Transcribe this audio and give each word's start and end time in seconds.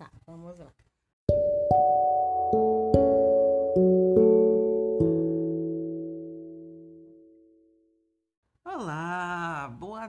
Tá, 0.00 0.10
vamos 0.26 0.58
lá. 0.58 0.72
Olá, 8.64 9.68
boa 9.78 10.08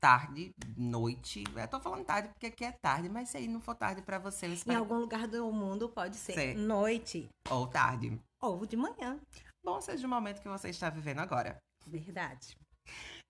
tarde, 0.00 0.54
noite. 0.76 1.42
Eu 1.56 1.66
tô 1.66 1.80
falando 1.80 2.04
tarde 2.04 2.28
porque 2.28 2.46
aqui 2.46 2.64
é 2.64 2.70
tarde, 2.70 3.08
mas 3.08 3.30
se 3.30 3.36
aí 3.38 3.48
não 3.48 3.60
for 3.60 3.74
tarde 3.74 4.00
pra 4.00 4.20
você, 4.20 4.46
eu 4.46 4.50
Em 4.50 4.54
espero... 4.54 4.78
algum 4.78 4.98
lugar 4.98 5.26
do 5.26 5.52
mundo 5.52 5.88
pode 5.88 6.14
ser 6.14 6.34
Sim. 6.34 6.54
noite 6.64 7.28
ou 7.50 7.66
tarde. 7.66 8.20
ou 8.40 8.64
de 8.64 8.76
manhã. 8.76 9.18
Bom 9.64 9.80
seja 9.80 10.06
o 10.06 10.10
momento 10.10 10.40
que 10.40 10.48
você 10.48 10.68
está 10.68 10.88
vivendo 10.88 11.18
agora. 11.18 11.58
Verdade. 11.84 12.56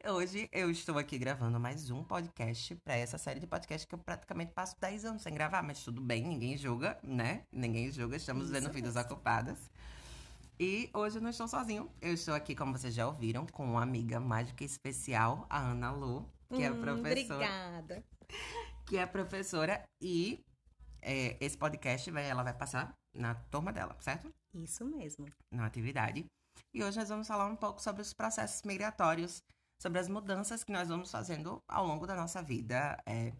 Hoje 0.05 0.49
eu 0.53 0.71
estou 0.71 0.99
aqui 0.99 1.19
gravando 1.19 1.59
mais 1.59 1.91
um 1.91 2.05
podcast 2.05 2.77
pra 2.85 2.95
essa 2.97 3.19
série 3.19 3.41
de 3.41 3.47
podcast 3.47 3.87
que 3.87 3.95
eu 3.95 3.99
praticamente 3.99 4.53
passo 4.53 4.77
10 4.81 5.05
anos 5.05 5.23
sem 5.23 5.35
gravar, 5.35 5.63
mas 5.63 5.83
tudo 5.83 6.01
bem, 6.01 6.23
ninguém 6.25 6.57
julga, 6.57 6.97
né? 7.03 7.43
Ninguém 7.51 7.91
julga, 7.91 8.17
estamos 8.17 8.45
Isso 8.45 8.53
vendo 8.53 8.71
vidas 8.73 8.95
mesmo. 8.95 9.11
ocupadas. 9.13 9.59
E 10.61 10.89
hoje 10.95 11.19
eu 11.19 11.23
não 11.23 11.31
estou 11.31 11.49
sozinho. 11.49 11.91
Eu 12.01 12.15
estou 12.15 12.35
aqui, 12.35 12.55
como 12.55 12.77
vocês 12.79 12.95
já 12.95 13.07
ouviram, 13.07 13.47
com 13.47 13.65
uma 13.65 13.83
amiga 13.83 14.21
mágica 14.21 14.63
especial, 14.65 15.45
a 15.51 15.59
Ana 15.59 15.91
Lu, 15.91 16.25
que 16.55 16.63
é 16.63 16.71
Hum, 16.71 16.81
professora. 16.81 17.35
Obrigada. 17.35 18.05
que 18.87 18.97
é 18.97 19.07
professora 19.07 19.83
e 20.01 20.45
é, 21.03 21.37
esse 21.45 21.59
podcast 21.59 22.09
vai, 22.13 22.29
ela 22.29 22.45
vai 22.45 22.55
passar 22.55 22.95
na 23.13 23.35
turma 23.35 23.73
dela, 23.73 23.97
certo? 24.01 24.33
Isso 24.55 24.85
mesmo. 24.85 25.27
Na 25.51 25.67
atividade. 25.67 26.25
E 26.73 26.85
hoje 26.85 26.99
nós 26.99 27.09
vamos 27.09 27.27
falar 27.27 27.47
um 27.47 27.57
pouco 27.57 27.83
sobre 27.83 28.03
os 28.03 28.13
processos 28.13 28.63
migratórios, 28.63 29.43
sobre 29.81 29.99
as 29.99 30.09
mudanças 30.09 30.65
que 30.65 30.73
nós 30.73 30.89
vamos 30.89 31.11
fazendo 31.11 31.63
ao 31.69 31.87
longo 31.87 32.07
da 32.07 32.15
nossa 32.15 32.43
vida, 32.43 33.01
é, 33.07 33.33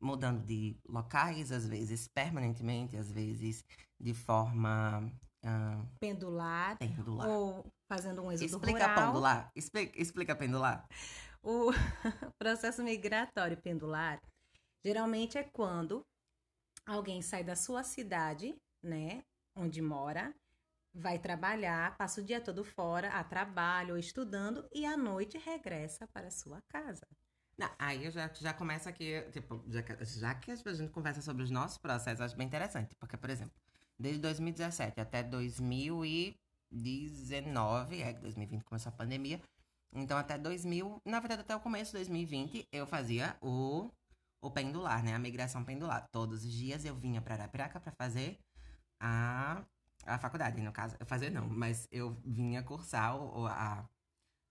mudando 0.00 0.44
de 0.44 0.76
locais, 0.88 1.52
às 1.52 1.66
vezes 1.66 2.08
permanentemente, 2.08 2.96
às 2.96 3.10
vezes 3.10 3.64
de 3.98 4.14
forma 4.14 5.10
ah, 5.44 5.82
Pendular 6.00 6.76
pendular. 6.78 7.28
ou 7.28 7.64
fazendo 7.88 8.22
um 8.22 8.32
êxodo 8.32 8.46
Explica 8.56 8.86
rural. 8.88 9.06
pendular. 9.06 9.52
Explica, 9.54 10.00
explica 10.00 10.36
pendular. 10.36 10.88
O 11.42 11.70
processo 12.38 12.82
migratório 12.82 13.56
pendular 13.56 14.20
geralmente 14.84 15.38
é 15.38 15.42
quando 15.44 16.02
alguém 16.86 17.22
sai 17.22 17.44
da 17.44 17.54
sua 17.56 17.84
cidade, 17.84 18.54
né, 18.82 19.22
onde 19.56 19.80
mora, 19.82 20.34
vai 20.92 21.18
trabalhar, 21.18 21.96
passa 21.96 22.20
o 22.20 22.24
dia 22.24 22.40
todo 22.40 22.62
fora, 22.64 23.08
a 23.10 23.24
trabalho 23.24 23.96
estudando 23.96 24.68
e 24.72 24.84
à 24.84 24.96
noite 24.96 25.38
regressa 25.38 26.08
para 26.08 26.30
sua 26.30 26.60
casa. 26.68 27.06
Não, 27.56 27.70
aí 27.78 28.06
eu 28.06 28.10
já, 28.10 28.28
já 28.40 28.52
começo 28.54 28.88
aqui, 28.88 29.22
tipo, 29.32 29.62
já, 29.68 29.82
já 30.04 30.34
que 30.34 30.50
a 30.50 30.56
gente 30.56 30.90
conversa 30.90 31.20
sobre 31.20 31.42
os 31.42 31.50
nossos 31.50 31.76
processos, 31.78 32.22
acho 32.22 32.36
bem 32.36 32.46
interessante. 32.46 32.94
Porque, 32.98 33.16
por 33.16 33.28
exemplo, 33.28 33.52
desde 33.98 34.20
2017 34.22 34.98
até 34.98 35.22
2019, 35.22 38.02
é 38.02 38.14
que 38.14 38.20
2020 38.20 38.64
começou 38.64 38.90
a 38.90 38.94
pandemia, 38.94 39.42
então 39.92 40.16
até 40.16 40.38
2000, 40.38 41.02
na 41.04 41.20
verdade 41.20 41.42
até 41.42 41.54
o 41.54 41.60
começo 41.60 41.90
de 41.90 41.98
2020, 41.98 42.66
eu 42.72 42.86
fazia 42.86 43.36
o, 43.42 43.90
o 44.40 44.50
pendular, 44.50 45.04
né? 45.04 45.14
A 45.14 45.18
migração 45.18 45.64
pendular. 45.64 46.08
Todos 46.10 46.44
os 46.44 46.52
dias 46.52 46.84
eu 46.84 46.94
vinha 46.94 47.20
pra 47.20 47.34
Arapiraca 47.34 47.78
pra 47.78 47.92
fazer 47.92 48.38
a, 49.00 49.62
a 50.04 50.18
faculdade, 50.18 50.60
no 50.60 50.72
caso. 50.72 50.96
Eu 50.98 51.06
fazer 51.06 51.30
não, 51.30 51.48
mas 51.48 51.88
eu 51.90 52.12
vinha 52.24 52.62
cursar 52.62 53.16
o, 53.16 53.46
a, 53.46 53.88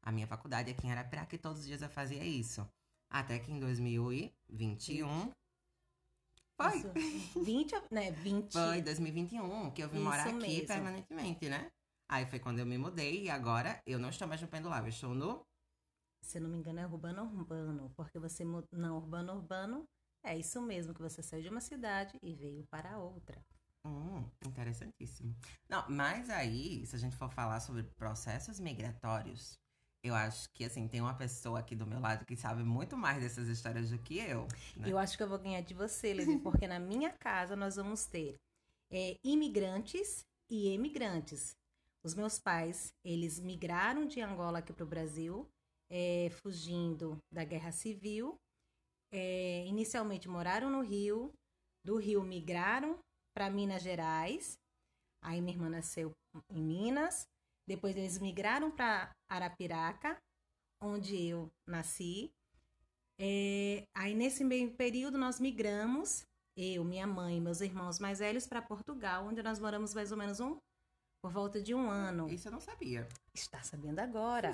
a 0.02 0.12
minha 0.12 0.28
faculdade 0.28 0.72
aqui 0.72 0.88
em 0.88 0.92
Arapiraca 0.92 1.36
e 1.36 1.40
todos 1.40 1.60
os 1.60 1.66
dias 1.66 1.82
eu 1.82 1.90
fazia 1.90 2.24
isso. 2.24 2.68
Até 3.10 3.40
que 3.40 3.52
em 3.52 3.60
2021. 3.60 5.32
Foi. 6.56 6.78
Isso, 6.78 7.44
20, 7.44 7.74
né, 7.92 8.12
20. 8.12 8.52
Foi 8.52 8.82
2021 8.82 9.72
que 9.72 9.82
eu 9.82 9.90
vim 9.90 9.98
Isso 9.98 10.06
morar 10.06 10.28
aqui 10.28 10.34
mesmo. 10.34 10.68
permanentemente, 10.68 11.50
né? 11.50 11.72
Aí 12.08 12.26
foi 12.26 12.40
quando 12.40 12.60
eu 12.60 12.66
me 12.66 12.78
mudei 12.78 13.24
e 13.24 13.30
agora 13.30 13.82
eu 13.86 13.98
não 14.00 14.10
estou 14.10 14.28
mais 14.28 14.42
no 14.42 14.48
pendular, 14.48 14.84
eu 14.84 14.90
estou 14.90 15.14
no. 15.14 15.46
Se 16.22 16.38
eu 16.38 16.42
não 16.42 16.50
me 16.50 16.58
engano, 16.58 16.80
é 16.80 16.86
urbano 16.86 17.24
urbano, 17.24 17.92
porque 17.96 18.20
você 18.20 18.44
não 18.44 18.98
urbano 18.98 19.34
urbano 19.34 19.88
é 20.24 20.38
isso 20.38 20.62
mesmo 20.62 20.94
que 20.94 21.02
você 21.02 21.24
saiu 21.24 21.44
de 21.44 21.50
uma 21.50 21.62
cidade 21.62 22.18
e 22.22 22.34
veio 22.36 22.66
para 22.68 22.98
outra. 22.98 23.42
Hum, 23.86 24.26
interessantíssimo. 24.46 25.36
Não, 25.70 25.86
mas 25.90 26.30
aí, 26.30 26.86
se 26.86 26.96
a 26.96 27.00
gente 27.00 27.16
for 27.16 27.30
falar 27.30 27.60
sobre 27.60 27.84
processos 27.84 28.60
migratórios, 28.60 29.58
eu 30.04 30.16
acho 30.16 30.50
que 30.54 30.64
assim, 30.66 30.88
tem 30.88 31.02
uma 31.02 31.14
pessoa 31.14 31.60
aqui 31.60 31.76
do 31.76 31.86
meu 31.86 32.00
lado 32.00 32.26
que 32.26 32.36
sabe 32.36 32.64
muito 32.64 32.98
mais 32.98 33.22
dessas 33.22 33.48
histórias 33.48 33.90
do 33.90 33.98
que 33.98 34.18
eu. 34.18 34.48
né? 34.76 34.90
Eu 34.90 34.98
acho 34.98 35.18
que 35.18 35.24
eu 35.24 35.30
vou 35.30 35.40
ganhar 35.40 35.62
de 35.62 35.74
você, 35.74 36.14
Levi, 36.14 36.38
porque 36.40 36.68
na 36.68 36.80
minha 36.80 37.12
casa 37.12 37.56
nós 37.56 37.76
vamos 37.76 38.06
ter 38.06 38.36
é, 38.92 39.18
imigrantes 39.24 40.26
e 40.50 40.70
emigrantes. 40.70 41.56
Os 42.04 42.16
meus 42.16 42.40
pais, 42.40 42.94
eles 43.04 43.40
migraram 43.40 44.06
de 44.06 44.22
Angola 44.22 44.60
aqui 44.60 44.72
para 44.72 44.86
o 44.86 44.88
Brasil, 44.88 45.46
é, 45.90 46.30
fugindo 46.32 47.18
da 47.32 47.44
guerra 47.44 47.72
civil. 47.72 48.38
É, 49.12 49.66
inicialmente 49.66 50.30
moraram 50.30 50.70
no 50.70 50.82
Rio, 50.82 51.34
do 51.84 51.98
Rio 51.98 52.24
migraram 52.24 52.98
para 53.40 53.50
Minas 53.50 53.82
Gerais. 53.82 54.60
Aí 55.24 55.40
minha 55.40 55.54
irmã 55.54 55.70
nasceu 55.70 56.12
em 56.50 56.62
Minas. 56.62 57.26
Depois 57.66 57.96
eles 57.96 58.20
migraram 58.20 58.70
para 58.70 59.12
Arapiraca, 59.30 60.18
onde 60.84 61.28
eu 61.28 61.50
nasci. 61.66 62.34
É, 63.18 63.88
aí 63.96 64.14
nesse 64.14 64.44
meio 64.44 64.76
período 64.76 65.18
nós 65.18 65.40
migramos, 65.40 66.26
eu, 66.58 66.84
minha 66.84 67.08
mãe 67.08 67.38
e 67.38 67.40
meus 67.40 67.62
irmãos 67.62 67.98
mais 67.98 68.20
velhos, 68.20 68.46
para 68.46 68.62
Portugal, 68.62 69.26
onde 69.26 69.42
nós 69.42 69.58
moramos 69.58 69.94
mais 69.94 70.12
ou 70.12 70.18
menos 70.18 70.42
um 70.42 70.58
por 71.24 71.32
volta 71.32 71.62
de 71.62 71.74
um 71.74 71.90
ano. 71.90 72.30
Isso 72.30 72.50
eu 72.50 72.52
não 72.52 72.60
sabia. 72.60 73.08
Está 73.34 73.64
sabendo 73.64 74.00
agora. 74.00 74.52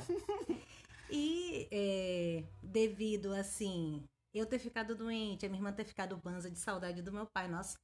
e 1.09 1.67
é, 1.71 2.43
devido 2.61 3.33
assim, 3.33 4.03
eu 4.31 4.45
ter 4.45 4.59
ficado 4.59 4.95
doente, 4.95 5.43
a 5.43 5.49
minha 5.49 5.59
irmã 5.59 5.73
ter 5.73 5.85
ficado 5.85 6.15
banza 6.17 6.51
de 6.51 6.59
saudade 6.59 7.01
do 7.01 7.11
meu 7.11 7.25
pai, 7.25 7.47
nós 7.47 7.75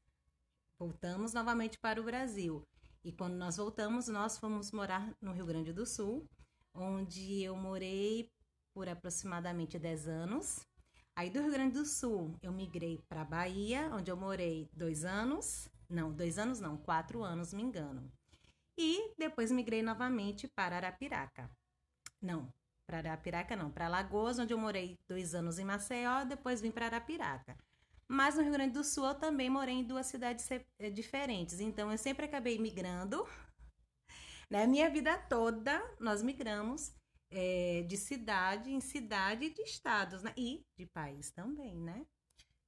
voltamos 0.81 1.31
novamente 1.31 1.77
para 1.77 2.01
o 2.01 2.03
Brasil. 2.03 2.67
E 3.03 3.11
quando 3.11 3.35
nós 3.35 3.57
voltamos, 3.57 4.07
nós 4.07 4.39
fomos 4.39 4.71
morar 4.71 5.15
no 5.21 5.31
Rio 5.31 5.45
Grande 5.45 5.71
do 5.71 5.85
Sul, 5.85 6.27
onde 6.73 7.43
eu 7.43 7.55
morei 7.55 8.31
por 8.73 8.89
aproximadamente 8.89 9.77
10 9.77 10.07
anos. 10.07 10.67
Aí 11.15 11.29
do 11.29 11.39
Rio 11.39 11.51
Grande 11.51 11.75
do 11.75 11.85
Sul, 11.85 12.35
eu 12.41 12.51
migrei 12.51 12.99
para 13.07 13.23
Bahia, 13.23 13.91
onde 13.93 14.09
eu 14.09 14.17
morei 14.17 14.67
dois 14.73 15.05
anos. 15.05 15.69
Não, 15.87 16.11
dois 16.11 16.39
anos 16.39 16.59
não, 16.59 16.77
quatro 16.77 17.21
anos, 17.21 17.53
me 17.53 17.61
engano. 17.61 18.11
E 18.75 19.13
depois 19.19 19.51
migrei 19.51 19.83
novamente 19.83 20.47
para 20.47 20.77
Arapiraca. 20.77 21.47
Não, 22.19 22.51
para 22.87 22.97
Arapiraca 22.97 23.55
não, 23.55 23.69
para 23.69 23.87
Lagoas, 23.87 24.39
onde 24.39 24.51
eu 24.51 24.57
morei 24.57 24.97
dois 25.07 25.35
anos 25.35 25.59
em 25.59 25.63
Maceió, 25.63 26.23
depois 26.23 26.59
vim 26.59 26.71
para 26.71 26.87
Arapiraca. 26.87 27.55
Mas 28.11 28.35
no 28.35 28.41
Rio 28.43 28.51
Grande 28.51 28.73
do 28.73 28.83
Sul 28.83 29.05
eu 29.05 29.15
também 29.15 29.49
morei 29.49 29.73
em 29.75 29.85
duas 29.85 30.05
cidades 30.05 30.45
eh, 30.51 30.89
diferentes, 30.89 31.61
então 31.61 31.89
eu 31.89 31.97
sempre 31.97 32.25
acabei 32.25 32.59
migrando. 32.59 33.25
Na 34.49 34.67
minha 34.67 34.89
vida 34.89 35.17
toda, 35.17 35.81
nós 35.99 36.21
migramos 36.21 36.93
eh, 37.31 37.85
de 37.87 37.95
cidade 37.95 38.69
em 38.69 38.81
cidade 38.81 39.49
de 39.49 39.61
estados, 39.61 40.23
né? 40.23 40.33
E 40.35 40.65
de 40.77 40.85
país 40.87 41.31
também, 41.31 41.73
né? 41.79 42.05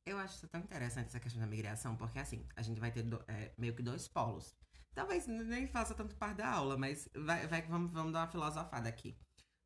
Eu 0.06 0.18
acho 0.18 0.48
tão 0.48 0.62
interessante 0.62 1.08
essa 1.08 1.20
questão 1.20 1.42
da 1.42 1.48
migração, 1.48 1.96
porque 1.98 2.20
assim, 2.20 2.46
a 2.56 2.62
gente 2.62 2.80
vai 2.80 2.92
ter 2.92 3.04
do- 3.04 3.24
é, 3.28 3.54
meio 3.58 3.76
que 3.76 3.82
dois 3.84 4.08
polos. 4.08 4.56
Talvez 4.94 5.28
nem 5.28 5.68
faça 5.68 5.94
tanto 5.94 6.16
parte 6.16 6.38
da 6.38 6.50
aula, 6.50 6.78
mas 6.78 7.10
vai, 7.16 7.48
vai 7.48 7.62
vamos, 7.64 7.92
vamos 7.92 8.14
dar 8.14 8.22
uma 8.22 8.28
filosofada 8.32 8.88
aqui. 8.88 9.18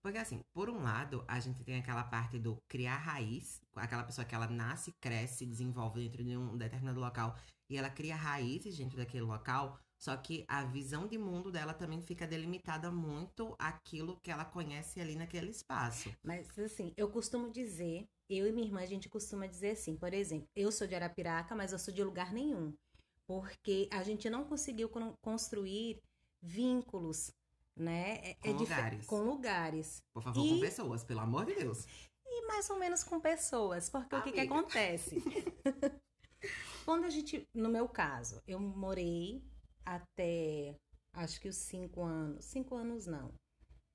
Porque 0.01 0.17
assim, 0.17 0.41
por 0.53 0.69
um 0.69 0.81
lado, 0.81 1.23
a 1.27 1.39
gente 1.39 1.63
tem 1.63 1.77
aquela 1.79 2.03
parte 2.03 2.39
do 2.39 2.57
criar 2.67 2.97
raiz, 2.97 3.59
aquela 3.75 4.03
pessoa 4.03 4.25
que 4.25 4.33
ela 4.33 4.47
nasce, 4.47 4.93
cresce, 5.01 5.45
desenvolve 5.45 5.99
dentro 6.01 6.23
de 6.23 6.37
um 6.37 6.57
determinado 6.57 6.99
local 6.99 7.35
e 7.69 7.77
ela 7.77 7.89
cria 7.89 8.15
raízes 8.15 8.77
dentro 8.77 8.97
daquele 8.97 9.23
local, 9.23 9.77
só 9.99 10.15
que 10.15 10.45
a 10.47 10.63
visão 10.63 11.07
de 11.07 11.17
mundo 11.17 11.51
dela 11.51 11.73
também 11.73 12.01
fica 12.01 12.25
delimitada 12.25 12.89
muito 12.91 13.55
àquilo 13.59 14.17
que 14.21 14.31
ela 14.31 14.45
conhece 14.45 15.01
ali 15.01 15.15
naquele 15.15 15.49
espaço. 15.49 16.13
Mas 16.23 16.57
assim, 16.57 16.93
eu 16.95 17.09
costumo 17.09 17.51
dizer, 17.51 18.07
eu 18.29 18.47
e 18.47 18.51
minha 18.51 18.67
irmã, 18.67 18.81
a 18.81 18.85
gente 18.85 19.09
costuma 19.09 19.47
dizer 19.47 19.71
assim, 19.71 19.97
por 19.97 20.13
exemplo, 20.13 20.47
eu 20.55 20.71
sou 20.71 20.87
de 20.87 20.95
Arapiraca, 20.95 21.55
mas 21.55 21.73
eu 21.73 21.79
sou 21.79 21.93
de 21.93 22.03
lugar 22.03 22.31
nenhum. 22.31 22.73
Porque 23.25 23.89
a 23.91 24.03
gente 24.03 24.29
não 24.29 24.45
conseguiu 24.45 24.87
con- 24.87 25.13
construir 25.21 25.99
vínculos, 26.41 27.31
né? 27.77 28.19
É- 28.23 28.33
Com 28.35 28.49
é 28.49 28.51
lugares. 28.53 29.05
Com 29.05 29.21
lugares. 29.23 30.01
Por 30.13 30.23
favor, 30.23 30.45
E- 30.45 30.49
com 30.49 30.59
pessoas, 30.59 31.03
pelo 31.03 31.19
amor 31.21 31.45
de 31.45 31.55
Deus. 31.55 31.85
E 32.25 32.45
mais 32.47 32.69
ou 32.69 32.77
menos 32.77 33.03
com 33.03 33.19
pessoas. 33.19 33.89
Porque 33.89 34.15
o 34.15 34.21
que, 34.23 34.31
que 34.31 34.39
Amiga. 34.39 34.55
acontece? 34.59 35.15
Quando 36.85 37.05
a 37.05 37.09
gente, 37.09 37.47
no 37.53 37.69
meu 37.69 37.87
caso, 37.89 38.41
eu 38.47 38.59
morei 38.59 39.43
até 39.85 40.75
acho 41.13 41.39
que 41.41 41.49
os 41.49 41.55
cinco 41.57 42.03
anos. 42.03 42.45
Cinco 42.45 42.75
anos 42.75 43.05
não. 43.07 43.33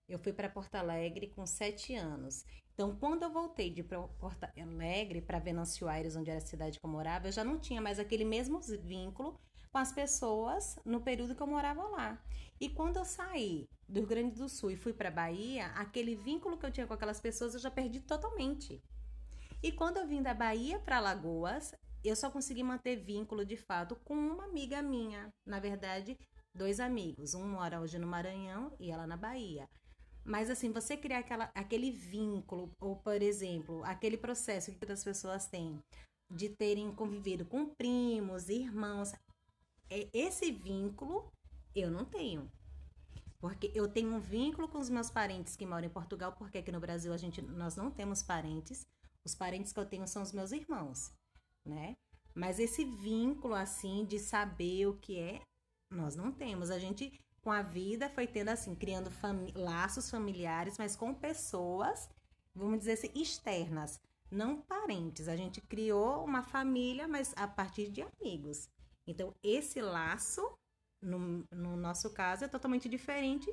Eu 0.08 0.18
fui 0.18 0.32
para 0.32 0.48
Porto 0.48 0.74
Alegre 0.74 1.28
com 1.28 1.46
sete 1.46 1.94
anos. 1.94 2.44
Então, 2.74 2.96
quando 2.96 3.22
eu 3.22 3.30
voltei 3.32 3.70
de 3.70 3.82
Porto 3.82 4.44
Alegre 4.56 5.20
para 5.22 5.38
Venâncio 5.38 5.88
Aires, 5.88 6.16
onde 6.16 6.30
era 6.30 6.38
a 6.38 6.46
cidade 6.46 6.78
que 6.80 6.84
eu 6.86 6.90
morava, 6.90 7.28
eu 7.28 7.32
já 7.32 7.44
não 7.44 7.58
tinha 7.58 7.80
mais 7.80 7.98
aquele 7.98 8.24
mesmo 8.24 8.60
vínculo 8.60 9.38
com 9.72 9.78
as 9.78 9.90
pessoas 9.90 10.76
no 10.84 11.00
período 11.00 11.34
que 11.34 11.42
eu 11.42 11.46
morava 11.46 11.82
lá. 11.88 12.22
E 12.60 12.68
quando 12.68 12.98
eu 12.98 13.04
saí 13.04 13.66
do 13.88 14.00
Rio 14.00 14.08
Grande 14.08 14.36
do 14.36 14.48
Sul 14.48 14.70
e 14.70 14.76
fui 14.76 14.92
para 14.92 15.10
Bahia, 15.10 15.66
aquele 15.68 16.14
vínculo 16.14 16.58
que 16.58 16.66
eu 16.66 16.70
tinha 16.70 16.86
com 16.86 16.94
aquelas 16.94 17.20
pessoas 17.20 17.54
eu 17.54 17.60
já 17.60 17.70
perdi 17.70 18.00
totalmente. 18.00 18.80
E 19.62 19.72
quando 19.72 19.96
eu 19.96 20.06
vim 20.06 20.22
da 20.22 20.34
Bahia 20.34 20.78
para 20.78 21.00
Lagoas, 21.00 21.74
eu 22.04 22.14
só 22.14 22.30
consegui 22.30 22.62
manter 22.62 22.96
vínculo 22.96 23.44
de 23.44 23.56
fato 23.56 23.96
com 24.04 24.14
uma 24.14 24.44
amiga 24.44 24.82
minha. 24.82 25.32
Na 25.46 25.58
verdade, 25.58 26.18
dois 26.54 26.78
amigos. 26.78 27.34
Um 27.34 27.48
mora 27.48 27.80
hoje 27.80 27.98
no 27.98 28.06
Maranhão 28.06 28.72
e 28.78 28.90
ela 28.90 29.06
na 29.06 29.16
Bahia. 29.16 29.68
Mas 30.24 30.50
assim, 30.50 30.70
você 30.70 30.96
criar 30.96 31.18
aquela, 31.18 31.50
aquele 31.54 31.90
vínculo, 31.90 32.70
ou 32.78 32.96
por 32.96 33.20
exemplo, 33.22 33.82
aquele 33.84 34.16
processo 34.16 34.72
que 34.72 34.92
as 34.92 35.02
pessoas 35.02 35.46
têm 35.46 35.82
de 36.30 36.48
terem 36.48 36.92
convivido 36.92 37.44
com 37.44 37.66
primos, 37.66 38.48
irmãos, 38.48 39.12
esse 40.12 40.50
vínculo 40.50 41.30
eu 41.74 41.90
não 41.90 42.04
tenho. 42.04 42.50
Porque 43.38 43.72
eu 43.74 43.88
tenho 43.88 44.14
um 44.14 44.20
vínculo 44.20 44.68
com 44.68 44.78
os 44.78 44.88
meus 44.88 45.10
parentes 45.10 45.56
que 45.56 45.66
moram 45.66 45.86
em 45.86 45.90
Portugal, 45.90 46.32
porque 46.32 46.58
aqui 46.58 46.70
no 46.70 46.78
Brasil 46.78 47.12
a 47.12 47.16
gente 47.16 47.42
nós 47.42 47.74
não 47.74 47.90
temos 47.90 48.22
parentes. 48.22 48.86
Os 49.24 49.34
parentes 49.34 49.72
que 49.72 49.80
eu 49.80 49.86
tenho 49.86 50.06
são 50.06 50.22
os 50.22 50.32
meus 50.32 50.52
irmãos, 50.52 51.12
né? 51.64 51.96
Mas 52.34 52.58
esse 52.58 52.84
vínculo 52.84 53.54
assim 53.54 54.04
de 54.04 54.18
saber 54.18 54.86
o 54.86 54.96
que 54.96 55.18
é, 55.18 55.42
nós 55.90 56.16
não 56.16 56.32
temos. 56.32 56.70
A 56.70 56.78
gente 56.78 57.20
com 57.42 57.50
a 57.50 57.62
vida 57.62 58.08
foi 58.08 58.26
tendo 58.26 58.50
assim, 58.50 58.74
criando 58.74 59.10
laços 59.54 60.08
familiares, 60.08 60.78
mas 60.78 60.94
com 60.94 61.12
pessoas, 61.12 62.08
vamos 62.54 62.78
dizer 62.78 62.92
assim, 62.92 63.10
externas, 63.14 64.00
não 64.30 64.62
parentes. 64.62 65.28
A 65.28 65.36
gente 65.36 65.60
criou 65.60 66.24
uma 66.24 66.42
família, 66.42 67.08
mas 67.08 67.34
a 67.36 67.48
partir 67.48 67.90
de 67.90 68.02
amigos. 68.02 68.68
Então, 69.06 69.34
esse 69.42 69.80
laço, 69.80 70.40
no, 71.02 71.44
no 71.50 71.76
nosso 71.76 72.12
caso, 72.12 72.44
é 72.44 72.48
totalmente 72.48 72.88
diferente 72.88 73.50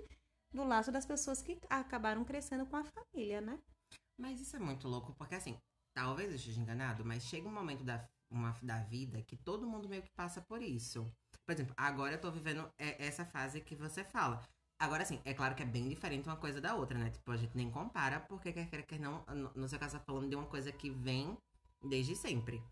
do 0.53 0.63
laço 0.63 0.91
das 0.91 1.05
pessoas 1.05 1.41
que 1.41 1.59
acabaram 1.69 2.23
crescendo 2.23 2.65
com 2.65 2.77
a 2.77 2.83
família, 2.83 3.41
né? 3.41 3.59
Mas 4.19 4.41
isso 4.41 4.55
é 4.55 4.59
muito 4.59 4.87
louco, 4.87 5.13
porque 5.13 5.35
assim, 5.35 5.57
talvez 5.95 6.29
eu 6.29 6.35
esteja 6.35 6.59
enganado, 6.59 7.05
mas 7.05 7.23
chega 7.23 7.47
um 7.47 7.53
momento 7.53 7.83
da, 7.83 8.07
uma, 8.29 8.51
da 8.61 8.81
vida 8.83 9.21
que 9.23 9.37
todo 9.37 9.67
mundo 9.67 9.87
meio 9.87 10.03
que 10.03 10.11
passa 10.15 10.41
por 10.41 10.61
isso. 10.61 11.09
Por 11.45 11.53
exemplo, 11.53 11.73
agora 11.77 12.15
eu 12.15 12.21
tô 12.21 12.31
vivendo 12.31 12.69
essa 12.77 13.25
fase 13.25 13.61
que 13.61 13.75
você 13.75 14.03
fala. 14.03 14.43
Agora, 14.81 15.03
sim, 15.03 15.19
é 15.25 15.33
claro 15.33 15.55
que 15.55 15.63
é 15.63 15.65
bem 15.65 15.89
diferente 15.89 16.27
uma 16.27 16.37
coisa 16.37 16.61
da 16.61 16.75
outra, 16.75 16.97
né? 16.97 17.09
Tipo, 17.09 17.31
a 17.31 17.37
gente 17.37 17.55
nem 17.55 17.69
compara, 17.69 18.19
porque 18.21 18.53
quer 18.53 18.69
queira, 18.69 18.85
quer 18.85 18.99
não, 18.99 19.25
no 19.55 19.67
seu 19.67 19.77
caso, 19.77 19.97
tá 19.97 20.03
falando 20.03 20.29
de 20.29 20.35
uma 20.35 20.45
coisa 20.45 20.71
que 20.71 20.89
vem 20.89 21.37
desde 21.83 22.15
sempre. 22.15 22.63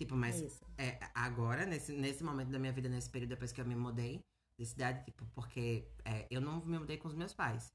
Tipo, 0.00 0.16
mas 0.16 0.62
é, 0.78 0.98
agora, 1.14 1.66
nesse, 1.66 1.92
nesse 1.92 2.24
momento 2.24 2.48
da 2.48 2.58
minha 2.58 2.72
vida, 2.72 2.88
nesse 2.88 3.10
período 3.10 3.28
depois 3.28 3.52
que 3.52 3.60
eu 3.60 3.66
me 3.66 3.76
mudei 3.76 4.24
de 4.58 4.64
cidade, 4.64 5.04
tipo, 5.04 5.26
porque 5.34 5.92
é, 6.06 6.26
eu 6.30 6.40
não 6.40 6.64
me 6.64 6.78
mudei 6.78 6.96
com 6.96 7.06
os 7.06 7.14
meus 7.14 7.34
pais. 7.34 7.70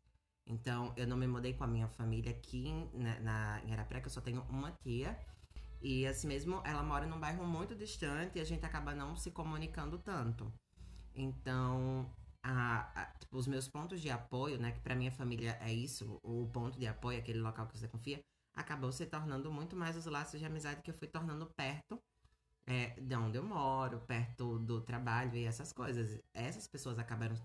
Então, 0.47 0.91
eu 0.97 1.05
não 1.05 1.17
me 1.17 1.27
mudei 1.27 1.53
com 1.53 1.63
a 1.63 1.67
minha 1.67 1.87
família 1.87 2.31
aqui 2.31 2.73
na, 2.93 3.19
na, 3.19 3.61
em 3.63 4.01
que 4.01 4.07
eu 4.07 4.09
só 4.09 4.21
tenho 4.21 4.41
uma 4.49 4.71
tia. 4.71 5.15
E 5.83 6.07
assim 6.07 6.27
mesmo, 6.27 6.63
ela 6.65 6.81
mora 6.81 7.05
num 7.05 7.19
bairro 7.19 7.45
muito 7.45 7.75
distante 7.75 8.39
e 8.39 8.41
a 8.41 8.43
gente 8.43 8.65
acaba 8.65 8.95
não 8.95 9.15
se 9.15 9.29
comunicando 9.29 9.99
tanto. 9.99 10.51
Então, 11.13 12.11
a, 12.41 13.03
a, 13.03 13.05
tipo, 13.19 13.37
os 13.37 13.45
meus 13.45 13.67
pontos 13.67 14.01
de 14.01 14.09
apoio, 14.09 14.57
né, 14.57 14.71
que 14.71 14.79
pra 14.79 14.95
minha 14.95 15.11
família 15.11 15.59
é 15.61 15.71
isso, 15.71 16.19
o 16.23 16.49
ponto 16.51 16.79
de 16.79 16.87
apoio, 16.87 17.19
aquele 17.19 17.39
local 17.39 17.67
que 17.67 17.77
você 17.77 17.87
confia, 17.87 18.19
acabou 18.55 18.91
se 18.91 19.05
tornando 19.05 19.51
muito 19.51 19.75
mais 19.75 19.95
os 19.95 20.07
laços 20.07 20.39
de 20.39 20.45
amizade 20.47 20.81
que 20.81 20.89
eu 20.89 20.95
fui 20.95 21.07
tornando 21.07 21.45
perto 21.55 22.01
é, 22.67 22.99
de 22.99 23.15
onde 23.15 23.37
eu 23.37 23.43
moro, 23.43 23.99
perto 24.01 24.59
do 24.59 24.81
trabalho 24.81 25.35
e 25.35 25.45
essas 25.45 25.71
coisas. 25.71 26.19
Essas 26.33 26.67
pessoas 26.67 26.97
acabaram, 26.97 27.35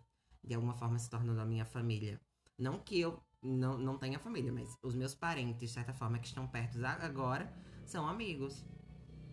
de 0.43 0.55
alguma 0.55 0.75
forma, 0.75 0.99
se 0.99 1.11
tornando 1.11 1.41
a 1.41 1.45
minha 1.45 1.65
família. 1.65 2.21
Não 2.59 2.79
que 2.79 3.01
eu 3.01 3.23
não, 3.43 3.79
não 3.79 3.99
tenha 3.99 4.19
família, 4.19 4.53
mas 4.53 4.77
os 4.83 4.95
meus 4.95 5.15
parentes, 5.15 5.61
de 5.61 5.69
certa 5.69 5.93
forma, 5.93 6.19
que 6.19 6.27
estão 6.27 6.47
perto 6.47 6.79
agora, 6.85 7.53
são 7.87 8.07
amigos. 8.07 8.65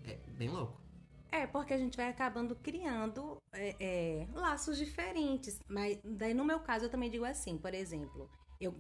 É 0.04 0.18
bem 0.38 0.50
louco. 0.50 0.82
É, 1.30 1.46
porque 1.46 1.74
a 1.74 1.78
gente 1.78 1.98
vai 1.98 2.08
acabando 2.08 2.56
criando 2.56 3.38
é, 3.52 3.76
é, 3.80 4.28
laços 4.34 4.78
diferentes. 4.78 5.60
Mas 5.68 6.00
daí, 6.04 6.34
no 6.34 6.46
meu 6.46 6.60
caso, 6.60 6.86
eu 6.86 6.90
também 6.90 7.12
digo 7.12 7.26
assim, 7.26 7.58
por 7.58 7.74
exemplo, 7.74 8.30
eu 8.60 8.74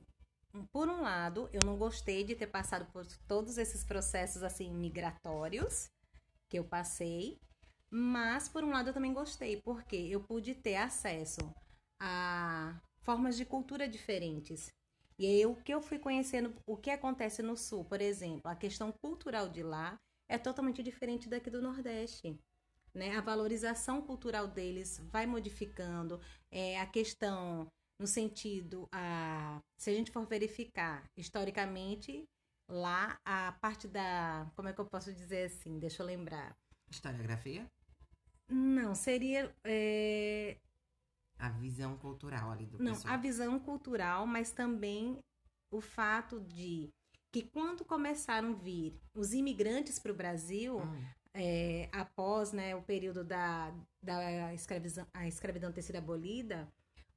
por 0.71 0.87
um 0.87 1.01
lado, 1.01 1.49
eu 1.53 1.59
não 1.65 1.77
gostei 1.77 2.23
de 2.23 2.33
ter 2.35 2.47
passado 2.47 2.85
por 2.91 3.05
todos 3.27 3.57
esses 3.57 3.83
processos 3.83 4.41
assim 4.43 4.73
migratórios, 4.73 5.91
que 6.49 6.57
eu 6.57 6.63
passei. 6.63 7.39
Mas, 7.89 8.49
por 8.49 8.63
um 8.63 8.71
lado, 8.71 8.89
eu 8.89 8.93
também 8.93 9.13
gostei, 9.13 9.61
porque 9.61 9.95
eu 9.95 10.21
pude 10.21 10.53
ter 10.55 10.75
acesso 10.75 11.39
a 11.99 12.79
formas 13.01 13.37
de 13.37 13.45
cultura 13.45 13.87
diferentes. 13.87 14.73
E 15.17 15.25
aí, 15.25 15.45
o 15.45 15.55
que 15.55 15.73
eu 15.73 15.81
fui 15.81 15.97
conhecendo, 15.97 16.53
o 16.65 16.77
que 16.77 16.91
acontece 16.91 17.41
no 17.41 17.55
Sul, 17.55 17.85
por 17.85 18.01
exemplo, 18.01 18.51
a 18.51 18.55
questão 18.55 18.91
cultural 18.91 19.49
de 19.49 19.63
lá 19.63 19.97
é 20.29 20.37
totalmente 20.37 20.83
diferente 20.83 21.29
daqui 21.29 21.49
do 21.49 21.61
Nordeste. 21.61 22.37
Né? 22.93 23.15
A 23.15 23.21
valorização 23.21 24.01
cultural 24.01 24.47
deles 24.47 24.99
vai 25.11 25.25
modificando, 25.25 26.19
é, 26.51 26.79
a 26.79 26.85
questão 26.85 27.67
no 27.99 28.05
sentido, 28.05 28.87
a, 28.91 29.59
se 29.77 29.89
a 29.89 29.93
gente 29.93 30.11
for 30.11 30.25
verificar 30.27 31.03
historicamente, 31.17 32.27
lá 32.67 33.19
a 33.23 33.53
parte 33.53 33.87
da. 33.87 34.49
Como 34.55 34.67
é 34.67 34.73
que 34.73 34.79
eu 34.79 34.85
posso 34.85 35.13
dizer 35.13 35.45
assim? 35.45 35.79
Deixa 35.79 36.03
eu 36.03 36.07
lembrar. 36.07 36.55
Historiografia? 36.89 37.69
Não, 38.49 38.95
seria. 38.95 39.53
É... 39.63 40.57
A 41.39 41.49
visão 41.49 41.97
cultural 41.97 42.49
ali 42.49 42.65
do 42.65 42.79
Não, 42.79 42.93
pessoal. 42.93 43.13
a 43.13 43.17
visão 43.17 43.59
cultural, 43.59 44.25
mas 44.25 44.51
também 44.51 45.19
o 45.71 45.79
fato 45.79 46.39
de 46.39 46.89
que 47.31 47.43
quando 47.43 47.85
começaram 47.85 48.51
a 48.51 48.55
vir 48.55 48.99
os 49.13 49.33
imigrantes 49.33 49.99
para 49.99 50.11
o 50.11 50.15
Brasil, 50.15 50.79
hum. 50.79 51.05
é, 51.33 51.89
após 51.91 52.51
né, 52.51 52.75
o 52.75 52.81
período 52.81 53.23
da, 53.23 53.71
da 54.01 54.53
escravidão, 54.53 55.05
a 55.13 55.27
escravidão 55.27 55.71
ter 55.71 55.83
sido 55.83 55.97
abolida, 55.97 56.67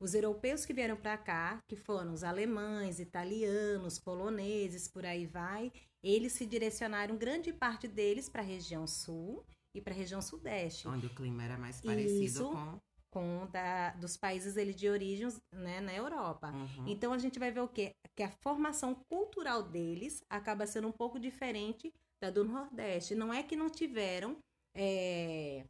os 0.00 0.14
europeus 0.14 0.64
que 0.64 0.72
vieram 0.72 0.96
para 0.96 1.16
cá, 1.18 1.62
que 1.68 1.76
foram 1.76 2.12
os 2.12 2.24
alemães, 2.24 2.98
italianos, 2.98 3.98
poloneses, 3.98 4.88
por 4.88 5.04
aí 5.04 5.26
vai, 5.26 5.70
eles 6.02 6.32
se 6.32 6.46
direcionaram 6.46 7.16
grande 7.16 7.52
parte 7.52 7.86
deles 7.86 8.28
para 8.28 8.40
a 8.40 8.44
região 8.44 8.86
sul 8.86 9.44
e 9.74 9.80
para 9.80 9.92
a 9.92 9.96
região 9.96 10.22
sudeste. 10.22 10.88
Onde 10.88 11.06
o 11.06 11.14
clima 11.14 11.44
era 11.44 11.58
mais 11.58 11.80
parecido 11.80 12.24
Isso, 12.24 12.50
com 12.50 12.80
com 13.10 13.48
da, 13.50 13.90
dos 13.90 14.16
países 14.16 14.56
ele 14.56 14.72
de 14.72 14.88
origem 14.88 15.28
né, 15.52 15.80
na 15.80 15.92
Europa. 15.92 16.52
Uhum. 16.52 16.86
Então 16.86 17.12
a 17.12 17.18
gente 17.18 17.38
vai 17.38 17.50
ver 17.50 17.60
o 17.60 17.68
quê? 17.68 17.92
Que 18.14 18.22
a 18.22 18.30
formação 18.30 18.94
cultural 18.94 19.62
deles 19.62 20.22
acaba 20.30 20.66
sendo 20.66 20.88
um 20.88 20.92
pouco 20.92 21.18
diferente 21.18 21.92
da 22.22 22.30
do 22.30 22.44
Nordeste. 22.44 23.14
Não 23.14 23.34
é 23.34 23.42
que 23.42 23.56
não 23.56 23.68
tiveram 23.68 24.36
é, 24.74 25.64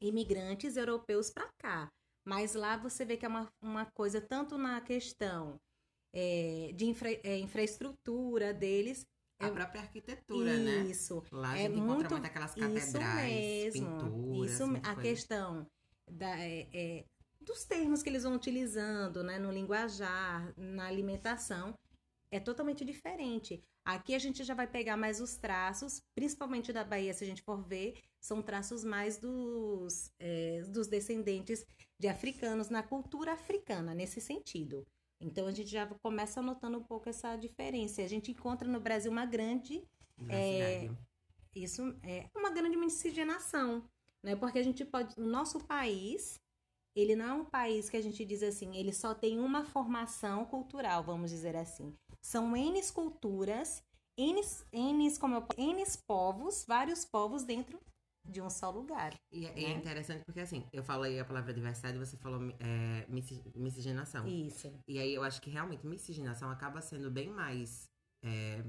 imigrantes 0.00 0.76
europeus 0.76 1.30
para 1.30 1.48
cá, 1.58 1.90
mas 2.28 2.54
lá 2.54 2.76
você 2.76 3.06
vê 3.06 3.16
que 3.16 3.24
é 3.24 3.28
uma, 3.28 3.50
uma 3.62 3.86
coisa, 3.86 4.20
tanto 4.20 4.58
na 4.58 4.82
questão 4.82 5.58
é, 6.12 6.72
de 6.74 6.84
infra, 6.84 7.10
é, 7.10 7.38
infraestrutura 7.38 8.52
deles. 8.52 9.06
A 9.40 9.46
é, 9.46 9.50
própria 9.50 9.80
arquitetura, 9.80 10.52
isso, 10.52 10.62
né? 10.62 10.76
Isso. 10.90 11.24
Lá 11.32 11.52
a 11.52 11.58
é 11.58 11.62
gente 11.62 11.72
é 11.72 11.78
encontra 11.78 12.10
muito, 12.10 12.26
aquelas 12.26 12.54
catedrais, 12.54 13.74
isso 13.74 13.82
mesmo, 13.82 13.98
pinturas. 13.98 14.50
Isso, 14.50 14.64
a 14.64 14.94
coisa. 14.94 15.00
questão 15.00 15.66
da, 16.10 16.38
é, 16.38 16.68
é, 16.70 17.04
dos 17.40 17.64
termos 17.64 18.02
que 18.02 18.10
eles 18.10 18.24
vão 18.24 18.34
utilizando, 18.34 19.24
né? 19.24 19.38
No 19.38 19.50
linguajar, 19.50 20.52
na 20.54 20.84
alimentação, 20.84 21.74
é 22.30 22.38
totalmente 22.38 22.84
diferente. 22.84 23.64
Aqui 23.86 24.14
a 24.14 24.18
gente 24.18 24.44
já 24.44 24.52
vai 24.52 24.66
pegar 24.66 24.98
mais 24.98 25.18
os 25.18 25.36
traços, 25.38 26.02
principalmente 26.14 26.74
da 26.74 26.84
Bahia, 26.84 27.14
se 27.14 27.24
a 27.24 27.26
gente 27.26 27.40
for 27.40 27.66
ver, 27.66 27.98
são 28.20 28.42
traços 28.42 28.84
mais 28.84 29.16
dos, 29.16 30.10
é, 30.18 30.60
dos 30.68 30.88
descendentes 30.88 31.64
de 31.98 32.08
africanos 32.08 32.68
na 32.68 32.82
cultura 32.82 33.32
africana, 33.32 33.94
nesse 33.94 34.20
sentido. 34.20 34.86
Então 35.20 35.46
a 35.46 35.52
gente 35.52 35.70
já 35.70 35.86
começa 35.86 36.40
notando 36.40 36.78
um 36.78 36.82
pouco 36.82 37.08
essa 37.08 37.34
diferença. 37.36 38.02
A 38.02 38.08
gente 38.08 38.30
encontra 38.30 38.68
no 38.68 38.80
Brasil 38.80 39.10
uma 39.10 39.26
grande. 39.26 39.82
É, 40.28 40.88
isso 41.54 41.96
é 42.02 42.28
uma 42.36 42.50
grande 42.50 42.76
miscigenação, 42.76 43.82
né? 44.22 44.36
Porque 44.36 44.58
a 44.58 44.62
gente 44.62 44.84
pode. 44.84 45.20
O 45.20 45.26
nosso 45.26 45.58
país, 45.60 46.40
ele 46.94 47.16
não 47.16 47.26
é 47.26 47.32
um 47.32 47.44
país 47.44 47.90
que 47.90 47.96
a 47.96 48.02
gente 48.02 48.24
diz 48.24 48.42
assim, 48.42 48.76
ele 48.76 48.92
só 48.92 49.12
tem 49.14 49.40
uma 49.40 49.64
formação 49.64 50.44
cultural, 50.44 51.02
vamos 51.02 51.30
dizer 51.30 51.56
assim. 51.56 51.92
São 52.20 52.56
N 52.56 52.80
culturas, 52.92 53.82
N, 54.16 54.40
como 55.18 55.36
eu, 55.36 55.46
N 55.56 55.84
povos, 56.06 56.64
vários 56.64 57.04
povos 57.04 57.44
dentro 57.44 57.80
de 58.28 58.40
um 58.40 58.50
só 58.50 58.70
lugar. 58.70 59.14
E, 59.32 59.46
é, 59.46 59.54
né? 59.54 59.62
é 59.62 59.70
interessante 59.72 60.24
porque, 60.24 60.40
assim, 60.40 60.66
eu 60.72 60.82
falei 60.82 61.18
a 61.18 61.24
palavra 61.24 61.52
diversidade 61.52 61.96
e 61.96 62.00
você 62.00 62.16
falou 62.16 62.40
é, 62.60 63.06
miscigenação. 63.54 64.26
Isso. 64.26 64.72
E 64.86 64.98
aí 64.98 65.14
eu 65.14 65.22
acho 65.22 65.40
que 65.40 65.50
realmente 65.50 65.86
miscigenação 65.86 66.50
acaba 66.50 66.80
sendo 66.80 67.10
bem 67.10 67.30
mais 67.30 67.90
é, 68.22 68.62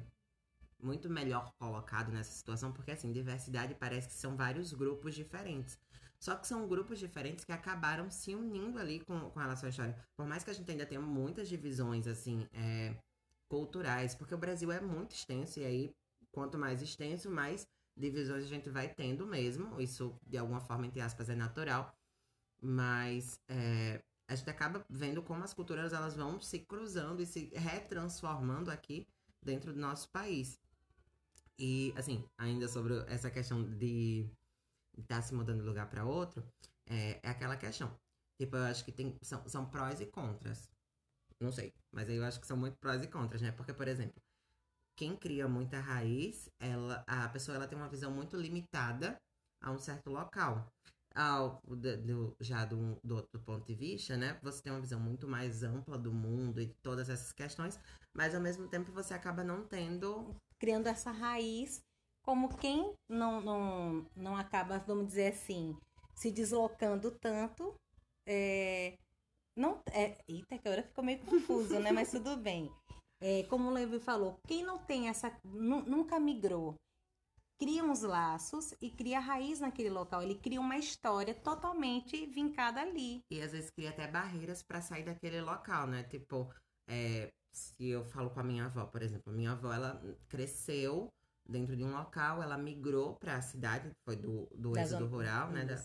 muito 0.82 1.10
melhor 1.10 1.52
colocado 1.60 2.12
nessa 2.12 2.32
situação, 2.32 2.72
porque 2.72 2.92
assim, 2.92 3.12
diversidade 3.12 3.76
parece 3.76 4.08
que 4.08 4.14
são 4.14 4.36
vários 4.36 4.74
grupos 4.74 5.14
diferentes. 5.16 5.78
Só 6.20 6.36
que 6.36 6.48
são 6.48 6.68
grupos 6.68 7.00
diferentes 7.00 7.46
que 7.46 7.52
acabaram 7.52 8.12
se 8.12 8.36
unindo 8.36 8.78
ali 8.78 9.00
com, 9.00 9.30
com 9.30 9.40
relação 9.40 9.68
à 9.68 9.70
história. 9.70 9.98
Por 10.18 10.26
mais 10.26 10.44
que 10.44 10.50
a 10.50 10.54
gente 10.54 10.70
ainda 10.70 10.86
tenha 10.86 11.00
muitas 11.00 11.48
divisões, 11.48 12.08
assim, 12.08 12.46
é, 12.54 12.94
culturais, 13.50 14.16
porque 14.16 14.36
o 14.36 14.38
Brasil 14.38 14.72
é 14.72 14.82
muito 14.82 15.16
extenso, 15.16 15.60
e 15.60 15.66
aí, 15.66 15.92
quanto 16.32 16.58
mais 16.58 16.82
extenso, 16.82 17.30
mais 17.30 17.66
divisões 18.00 18.44
a 18.44 18.48
gente 18.48 18.70
vai 18.70 18.88
tendo 18.88 19.28
mesmo. 19.28 19.80
Isso, 19.80 20.16
de 20.26 20.38
alguma 20.38 20.62
forma, 20.62 20.88
entre 20.88 21.02
aspas, 21.02 21.30
é 21.30 21.36
natural. 21.36 21.94
Mas 22.62 23.40
é, 23.48 24.02
a 24.28 24.36
gente 24.36 24.50
acaba 24.50 24.86
vendo 24.90 25.22
como 25.22 25.44
as 25.44 25.54
culturas 25.54 25.94
elas 25.94 26.16
vão 26.16 26.40
se 26.40 26.60
cruzando 26.60 27.22
e 27.22 27.26
se 27.26 27.52
retransformando 27.54 28.72
aqui 28.72 29.08
dentro 29.44 29.74
do 29.74 29.80
nosso 29.80 30.10
país. 30.10 30.60
E, 31.58 31.94
assim, 31.98 32.24
ainda 32.38 32.68
sobre 32.68 32.94
essa 33.08 33.30
questão 33.30 33.64
de 33.64 34.30
estar 34.98 35.16
tá 35.16 35.22
se 35.22 35.34
mudando 35.34 35.60
de 35.60 35.66
lugar 35.66 35.90
para 35.90 36.06
outro, 36.06 36.44
é, 36.88 37.20
é, 37.22 37.30
aquela 37.30 37.58
questão. 37.58 37.94
Tipo, 38.40 38.56
eu 38.56 38.64
acho 38.64 38.86
que 38.86 38.92
tem, 38.92 39.18
são, 39.22 39.46
são 39.48 39.70
prós 39.70 40.00
e 40.00 40.06
contras. 40.06 40.70
Não 41.40 41.52
sei, 41.52 41.74
mas 41.92 42.10
eu 42.10 42.24
acho 42.24 42.40
que 42.40 42.48
são 42.48 42.58
muito 42.58 42.78
prós 42.78 43.04
e 43.04 43.08
contras, 43.08 43.42
né? 43.42 43.52
Porque, 43.52 43.74
por 43.74 43.88
exemplo, 43.88 44.22
quem 45.00 45.16
cria 45.16 45.48
muita 45.48 45.80
raiz, 45.80 46.50
ela, 46.60 47.06
a 47.08 47.30
pessoa 47.30 47.56
ela 47.56 47.66
tem 47.66 47.78
uma 47.78 47.88
visão 47.88 48.12
muito 48.12 48.36
limitada 48.36 49.18
a 49.64 49.72
um 49.72 49.80
certo 49.80 50.10
local. 50.10 50.70
Ao, 51.16 51.62
do, 51.66 52.36
já 52.42 52.66
do, 52.66 53.00
do 53.02 53.16
outro 53.16 53.40
ponto 53.40 53.66
de 53.66 53.74
vista, 53.74 54.18
né? 54.18 54.38
Você 54.44 54.62
tem 54.62 54.74
uma 54.74 54.82
visão 54.82 55.00
muito 55.00 55.26
mais 55.26 55.64
ampla 55.64 55.98
do 55.98 56.14
mundo 56.14 56.62
e 56.62 56.68
todas 56.84 57.10
essas 57.10 57.32
questões, 57.32 57.80
mas 58.14 58.36
ao 58.36 58.42
mesmo 58.42 58.68
tempo 58.68 58.92
você 58.92 59.14
acaba 59.14 59.42
não 59.42 59.66
tendo. 59.66 60.36
Criando 60.60 60.88
essa 60.88 61.12
raiz 61.12 61.82
como 62.22 62.58
quem 62.58 62.94
não, 63.08 63.40
não, 63.40 64.06
não 64.18 64.36
acaba, 64.36 64.80
vamos 64.80 65.08
dizer 65.08 65.30
assim, 65.30 65.78
se 66.14 66.30
deslocando 66.30 67.10
tanto. 67.22 67.74
É, 68.28 68.98
não, 69.56 69.82
é, 69.94 70.18
eita, 70.28 70.58
que 70.58 70.68
agora 70.68 70.84
ficou 70.84 71.06
meio 71.06 71.20
confuso, 71.20 71.80
né? 71.80 71.94
Mas 71.94 72.12
tudo 72.12 72.36
bem. 72.36 72.70
É, 73.22 73.44
como 73.44 73.70
o 73.70 73.74
Levi 73.74 74.00
falou, 74.00 74.40
quem 74.48 74.64
não 74.64 74.78
tem 74.78 75.10
essa. 75.10 75.32
Nunca 75.44 76.20
migrou, 76.20 76.76
cria 77.60 77.84
uns 77.84 78.02
laços 78.02 78.74
e 78.82 78.90
cria 78.90 79.20
raiz 79.20 79.60
naquele 79.60 79.90
local. 79.90 80.24
Ele 80.24 80.36
cria 80.36 80.62
uma 80.62 80.78
história 80.78 81.34
totalmente 81.34 82.26
vincada 82.28 82.82
ali. 82.82 83.22
E 83.30 83.42
às 83.42 83.52
vezes 83.52 83.70
cria 83.70 83.90
até 83.90 84.08
barreiras 84.08 84.64
para 84.64 84.82
sair 84.82 85.04
daquele 85.04 85.42
local, 85.42 85.86
né? 85.86 86.04
Tipo, 86.04 86.50
é, 86.88 87.30
se 87.54 87.90
eu 87.90 88.06
falo 88.06 88.30
com 88.30 88.40
a 88.40 88.44
minha 88.44 88.66
avó, 88.66 88.86
por 88.86 89.02
exemplo, 89.02 89.34
minha 89.34 89.52
avó 89.52 89.74
ela 89.74 90.02
cresceu 90.30 91.10
dentro 91.48 91.76
de 91.76 91.84
um 91.84 91.92
local, 91.92 92.42
ela 92.42 92.58
migrou 92.58 93.16
para 93.16 93.36
a 93.36 93.42
cidade, 93.42 93.92
foi 94.06 94.16
do, 94.16 94.48
do 94.56 94.78
êxodo 94.78 95.08
rural, 95.08 95.52
né? 95.52 95.66
Da, 95.66 95.76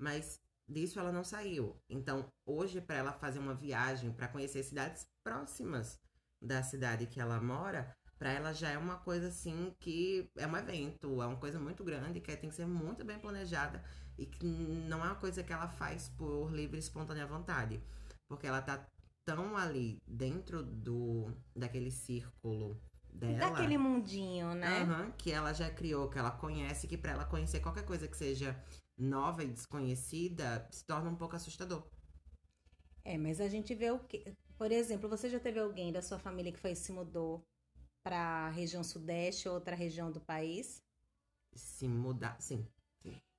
mas 0.00 0.40
disso 0.68 1.00
ela 1.00 1.10
não 1.10 1.24
saiu. 1.24 1.74
Então, 1.88 2.28
hoje, 2.46 2.80
para 2.80 2.96
ela 2.96 3.12
fazer 3.12 3.38
uma 3.40 3.54
viagem 3.54 4.12
para 4.12 4.28
conhecer 4.28 4.62
cidades 4.62 5.06
próximas 5.24 5.98
da 6.40 6.62
cidade 6.62 7.06
que 7.06 7.20
ela 7.20 7.40
mora, 7.40 7.94
para 8.18 8.30
ela 8.32 8.52
já 8.52 8.70
é 8.70 8.78
uma 8.78 8.96
coisa 8.96 9.28
assim 9.28 9.74
que 9.78 10.30
é 10.36 10.46
um 10.46 10.56
evento, 10.56 11.22
é 11.22 11.26
uma 11.26 11.36
coisa 11.36 11.58
muito 11.58 11.84
grande, 11.84 12.20
que 12.20 12.36
tem 12.36 12.48
que 12.48 12.56
ser 12.56 12.66
muito 12.66 13.04
bem 13.04 13.18
planejada 13.18 13.82
e 14.18 14.24
que 14.24 14.46
não 14.46 15.00
é 15.00 15.08
uma 15.08 15.14
coisa 15.16 15.42
que 15.42 15.52
ela 15.52 15.68
faz 15.68 16.08
por 16.10 16.50
livre 16.50 16.76
e 16.76 16.80
espontânea 16.80 17.26
vontade. 17.26 17.80
Porque 18.28 18.46
ela 18.46 18.62
tá 18.62 18.86
tão 19.24 19.56
ali 19.56 20.00
dentro 20.06 20.62
do 20.62 21.30
daquele 21.54 21.90
círculo 21.90 22.80
dela. 23.12 23.50
Daquele 23.50 23.76
mundinho, 23.76 24.54
né? 24.54 24.84
Uhum, 24.84 25.12
que 25.12 25.30
ela 25.30 25.52
já 25.52 25.70
criou, 25.70 26.08
que 26.08 26.18
ela 26.18 26.30
conhece, 26.30 26.86
que 26.86 26.96
para 26.96 27.12
ela 27.12 27.24
conhecer 27.24 27.60
qualquer 27.60 27.84
coisa 27.84 28.08
que 28.08 28.16
seja 28.16 28.56
nova 28.96 29.44
e 29.44 29.48
desconhecida 29.48 30.66
se 30.70 30.84
torna 30.86 31.10
um 31.10 31.16
pouco 31.16 31.36
assustador. 31.36 31.86
É, 33.04 33.18
mas 33.18 33.40
a 33.40 33.48
gente 33.48 33.74
vê 33.74 33.90
o 33.90 33.98
que. 34.00 34.34
Por 34.56 34.72
exemplo, 34.72 35.08
você 35.08 35.28
já 35.28 35.38
teve 35.38 35.58
alguém 35.58 35.92
da 35.92 36.02
sua 36.02 36.18
família 36.18 36.52
que 36.52 36.58
foi 36.58 36.74
se 36.74 36.92
mudou 36.92 37.44
para 38.02 38.18
a 38.18 38.50
região 38.50 38.82
sudeste 38.82 39.48
ou 39.48 39.54
outra 39.54 39.74
região 39.74 40.10
do 40.10 40.20
país? 40.20 40.82
Se 41.54 41.88
mudar, 41.88 42.40
sim. 42.40 42.66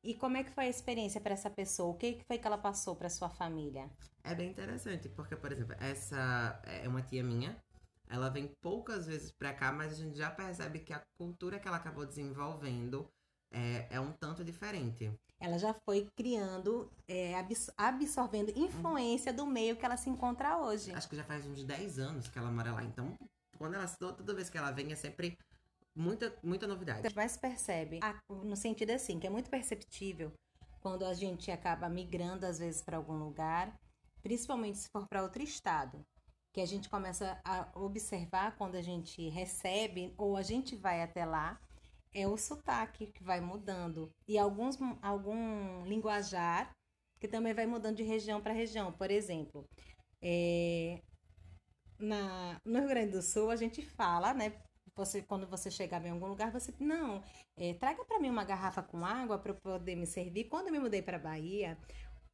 E 0.03 0.13
como 0.13 0.37
é 0.37 0.43
que 0.43 0.51
foi 0.51 0.65
a 0.65 0.69
experiência 0.69 1.19
para 1.19 1.33
essa 1.33 1.49
pessoa? 1.49 1.89
O 1.93 1.97
que 1.97 2.21
foi 2.27 2.37
que 2.37 2.47
ela 2.47 2.57
passou 2.57 2.95
para 2.95 3.09
sua 3.09 3.29
família? 3.29 3.89
É 4.23 4.33
bem 4.33 4.51
interessante, 4.51 5.09
porque, 5.09 5.35
por 5.35 5.51
exemplo, 5.51 5.75
essa 5.79 6.61
é 6.65 6.87
uma 6.87 7.01
tia 7.01 7.23
minha 7.23 7.61
ela 8.09 8.29
vem 8.29 8.47
poucas 8.61 9.05
vezes 9.05 9.31
para 9.31 9.53
cá, 9.53 9.71
mas 9.71 9.91
a 9.93 9.95
gente 9.95 10.17
já 10.17 10.31
percebe 10.31 10.79
que 10.79 10.93
a 10.93 11.01
cultura 11.17 11.59
que 11.59 11.67
ela 11.67 11.77
acabou 11.77 12.05
desenvolvendo 12.05 13.09
é, 13.51 13.87
é 13.89 13.99
um 13.99 14.11
tanto 14.13 14.43
diferente. 14.43 15.11
Ela 15.39 15.57
já 15.59 15.73
foi 15.73 16.09
criando, 16.15 16.89
é, 17.07 17.33
absorvendo 17.77 18.51
influência 18.55 19.31
do 19.31 19.45
meio 19.45 19.75
que 19.75 19.85
ela 19.85 19.97
se 19.97 20.09
encontra 20.09 20.57
hoje. 20.57 20.91
Acho 20.91 21.07
que 21.07 21.15
já 21.15 21.23
faz 21.23 21.45
uns 21.45 21.63
10 21.63 21.99
anos 21.99 22.27
que 22.27 22.39
ela 22.39 22.49
mora 22.51 22.73
lá. 22.73 22.83
Então, 22.83 23.13
quando 23.57 23.75
ela 23.75 23.87
toda 23.87 24.33
vez 24.33 24.49
que 24.49 24.57
ela 24.57 24.71
vem, 24.71 24.91
é 24.91 24.95
sempre 24.95 25.37
muita, 25.95 26.33
muita 26.43 26.65
novidade. 26.65 27.13
Mais 27.15 27.37
percebe, 27.37 27.99
no 28.29 28.55
sentido 28.55 28.91
assim, 28.91 29.19
que 29.19 29.27
é 29.27 29.29
muito 29.29 29.49
perceptível 29.49 30.31
quando 30.81 31.05
a 31.05 31.13
gente 31.13 31.51
acaba 31.51 31.89
migrando, 31.89 32.45
às 32.45 32.59
vezes, 32.59 32.81
para 32.81 32.97
algum 32.97 33.17
lugar, 33.17 33.77
principalmente 34.21 34.77
se 34.77 34.89
for 34.89 35.07
para 35.07 35.21
outro 35.21 35.43
estado 35.43 36.03
que 36.53 36.61
a 36.61 36.65
gente 36.65 36.89
começa 36.89 37.39
a 37.43 37.67
observar 37.75 38.55
quando 38.55 38.75
a 38.75 38.81
gente 38.81 39.29
recebe 39.29 40.13
ou 40.17 40.35
a 40.35 40.41
gente 40.41 40.75
vai 40.75 41.03
até 41.03 41.23
lá, 41.23 41.59
é 42.13 42.27
o 42.27 42.37
sotaque 42.37 43.07
que 43.07 43.23
vai 43.23 43.39
mudando. 43.39 44.11
E 44.27 44.37
alguns, 44.37 44.77
algum 45.01 45.83
linguajar 45.85 46.75
que 47.19 47.27
também 47.27 47.53
vai 47.53 47.65
mudando 47.65 47.97
de 47.97 48.03
região 48.03 48.41
para 48.41 48.53
região. 48.53 48.91
Por 48.91 49.09
exemplo, 49.11 49.67
é, 50.21 51.01
na, 51.99 52.59
no 52.65 52.79
Rio 52.79 52.89
Grande 52.89 53.11
do 53.11 53.21
Sul, 53.21 53.49
a 53.49 53.55
gente 53.55 53.81
fala, 53.81 54.33
né? 54.33 54.53
Você, 54.95 55.21
quando 55.21 55.45
você 55.45 55.69
chegar 55.69 56.03
em 56.03 56.09
algum 56.09 56.25
lugar, 56.25 56.51
você 56.51 56.73
não, 56.79 57.23
é, 57.55 57.75
traga 57.75 58.03
para 58.03 58.19
mim 58.19 58.31
uma 58.31 58.43
garrafa 58.43 58.81
com 58.81 59.05
água 59.05 59.37
para 59.37 59.53
poder 59.53 59.95
me 59.95 60.07
servir. 60.07 60.45
Quando 60.45 60.67
eu 60.67 60.71
me 60.73 60.79
mudei 60.79 61.03
para 61.03 61.19
Bahia, 61.19 61.77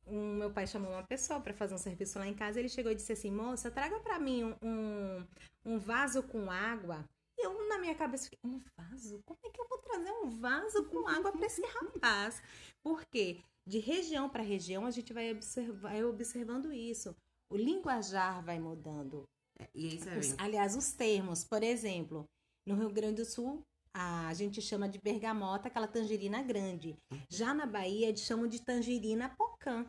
um, 0.06 0.36
meu 0.36 0.52
pai 0.52 0.68
chamou 0.68 0.92
uma 0.92 1.04
pessoa 1.04 1.40
para 1.40 1.54
fazer 1.54 1.74
um 1.74 1.78
serviço 1.78 2.20
lá 2.20 2.28
em 2.28 2.34
casa. 2.34 2.60
Ele 2.60 2.70
chegou 2.70 2.92
e 2.92 2.96
disse 2.96 3.14
assim: 3.14 3.32
Moça, 3.32 3.72
traga 3.72 4.00
para 4.00 4.20
mim 4.20 4.44
um, 4.44 4.56
um, 4.62 5.28
um, 5.66 5.80
vaso 5.80 6.24
com 6.24 6.50
água. 6.50 7.08
Eu, 7.38 7.68
na 7.68 7.78
minha 7.78 7.96
cabeça, 7.96 8.26
fiquei: 8.26 8.40
Um 8.44 8.60
vaso? 8.78 9.22
Como 9.26 9.40
é 9.44 9.50
que 9.50 9.60
eu 9.60 9.68
vou 9.68 9.78
trazer 9.80 10.12
um 10.12 10.30
vaso 10.30 10.86
com 10.86 11.08
água 11.08 11.32
para 11.32 11.46
esse 11.46 11.62
rapaz? 11.62 12.42
Porque 12.84 13.42
de 13.66 13.80
região 13.80 14.30
para 14.30 14.44
região 14.44 14.86
a 14.86 14.92
gente 14.92 15.14
vai, 15.14 15.32
observar, 15.32 15.92
vai 15.92 16.04
observando 16.04 16.72
isso. 16.72 17.16
O 17.50 17.56
linguajar 17.56 18.44
vai 18.44 18.60
mudando. 18.60 19.24
É, 19.60 19.70
e 19.74 19.96
isso 19.96 20.10
é 20.10 20.18
os, 20.18 20.40
aliás, 20.40 20.76
os 20.76 20.92
termos. 20.94 21.44
Por 21.44 21.64
exemplo, 21.64 22.26
no 22.66 22.76
Rio 22.76 22.90
Grande 22.90 23.22
do 23.22 23.26
Sul, 23.26 23.62
a 23.96 24.34
gente 24.34 24.62
chama 24.62 24.90
de 24.90 25.00
bergamota, 25.00 25.68
aquela 25.68 25.88
tangerina 25.88 26.42
grande. 26.42 26.98
Já 27.30 27.54
na 27.54 27.66
Bahia, 27.66 28.10
eles 28.10 28.22
chamam 28.22 28.48
de 28.48 28.62
tangerina 28.62 29.30
pocã. 29.30 29.86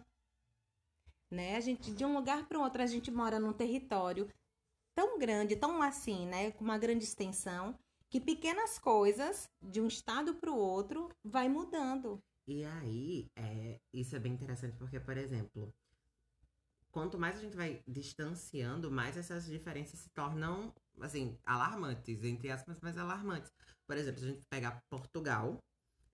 Né? 1.32 1.56
A 1.56 1.60
gente, 1.60 1.92
de 1.92 2.04
um 2.04 2.14
lugar 2.14 2.46
para 2.46 2.58
o 2.58 2.62
outro, 2.62 2.82
a 2.82 2.86
gente 2.86 3.10
mora 3.10 3.40
num 3.40 3.52
território 3.52 4.28
tão 4.94 5.18
grande, 5.18 5.56
tão 5.56 5.82
assim, 5.82 6.26
né? 6.26 6.50
Com 6.52 6.64
uma 6.64 6.78
grande 6.78 7.04
extensão, 7.04 7.78
que 8.08 8.20
pequenas 8.20 8.78
coisas, 8.78 9.48
de 9.62 9.80
um 9.80 9.88
estado 9.88 10.34
para 10.34 10.52
o 10.52 10.56
outro, 10.56 11.10
vai 11.24 11.48
mudando. 11.48 12.22
E 12.46 12.64
aí, 12.64 13.26
é, 13.36 13.80
isso 13.92 14.14
é 14.14 14.18
bem 14.18 14.32
interessante, 14.32 14.76
porque, 14.76 15.00
por 15.00 15.16
exemplo, 15.16 15.74
quanto 16.92 17.18
mais 17.18 17.36
a 17.36 17.40
gente 17.40 17.56
vai 17.56 17.82
distanciando, 17.88 18.90
mais 18.90 19.16
essas 19.16 19.46
diferenças 19.46 19.98
se 19.98 20.10
tornam, 20.10 20.72
assim, 21.00 21.36
alarmantes, 21.44 22.22
entre 22.22 22.50
aspas, 22.50 22.78
mas 22.80 22.96
alarmantes. 22.96 23.50
Por 23.86 23.96
exemplo, 23.96 24.20
se 24.20 24.26
a 24.26 24.28
gente 24.28 24.46
pegar 24.46 24.80
Portugal, 24.88 25.58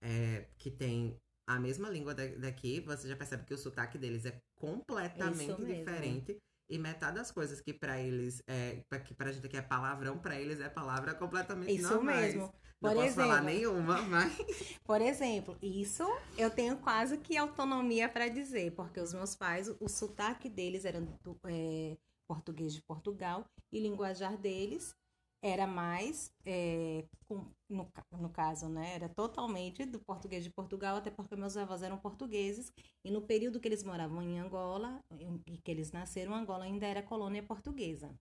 é, 0.00 0.48
que 0.56 0.70
tem 0.70 1.20
a 1.46 1.58
mesma 1.58 1.90
língua 1.90 2.14
daqui, 2.14 2.80
você 2.80 3.08
já 3.08 3.16
percebe 3.16 3.44
que 3.44 3.52
o 3.52 3.58
sotaque 3.58 3.98
deles 3.98 4.24
é 4.24 4.40
completamente 4.54 5.64
diferente. 5.64 6.38
E 6.70 6.78
metade 6.78 7.16
das 7.16 7.32
coisas 7.32 7.60
que 7.60 7.72
para 7.72 8.00
eles 8.00 8.42
é. 8.46 8.82
que 9.04 9.12
pra 9.12 9.32
gente 9.32 9.44
aqui 9.44 9.56
é 9.56 9.62
palavrão, 9.62 10.16
para 10.18 10.40
eles 10.40 10.60
é 10.60 10.68
palavra 10.68 11.12
completamente 11.14 11.74
Isso 11.74 11.92
normais. 11.92 12.34
mesmo. 12.34 12.54
Por 12.80 12.94
Não 12.94 13.02
exemplo, 13.02 13.16
posso 13.16 13.28
falar 13.28 13.42
nenhuma, 13.42 14.00
mas. 14.08 14.78
Por 14.84 15.02
exemplo, 15.02 15.58
isso 15.60 16.04
eu 16.38 16.48
tenho 16.48 16.78
quase 16.78 17.18
que 17.18 17.36
autonomia 17.36 18.08
para 18.08 18.28
dizer, 18.28 18.72
porque 18.72 19.00
os 19.00 19.12
meus 19.12 19.34
pais, 19.34 19.68
o 19.80 19.88
sotaque 19.88 20.48
deles 20.48 20.84
era 20.84 21.00
do, 21.00 21.38
é, 21.44 21.98
português 22.26 22.72
de 22.72 22.80
Portugal 22.80 23.44
e 23.72 23.80
linguajar 23.80 24.36
deles 24.38 24.94
era 25.42 25.66
mais, 25.66 26.32
é, 26.44 27.04
com, 27.26 27.46
no, 27.68 27.90
no 28.12 28.28
caso, 28.30 28.68
né, 28.68 28.94
era 28.94 29.08
totalmente 29.08 29.84
do 29.84 29.98
português 29.98 30.44
de 30.44 30.50
Portugal, 30.50 30.96
até 30.96 31.10
porque 31.10 31.34
meus 31.34 31.56
avós 31.56 31.82
eram 31.82 31.96
portugueses, 31.96 32.72
e 33.04 33.10
no 33.10 33.22
período 33.22 33.58
que 33.58 33.66
eles 33.66 33.82
moravam 33.82 34.22
em 34.22 34.38
Angola, 34.38 35.02
e 35.46 35.58
que 35.58 35.70
eles 35.70 35.92
nasceram, 35.92 36.34
Angola 36.34 36.64
ainda 36.64 36.86
era 36.86 37.02
colônia 37.02 37.42
portuguesa. 37.42 38.14